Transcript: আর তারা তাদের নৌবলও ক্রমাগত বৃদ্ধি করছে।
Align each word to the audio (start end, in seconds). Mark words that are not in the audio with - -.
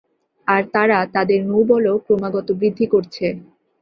আর 0.47 0.61
তারা 0.73 0.99
তাদের 1.15 1.39
নৌবলও 1.45 1.95
ক্রমাগত 2.05 2.47
বৃদ্ধি 2.59 2.85
করছে। 2.93 3.25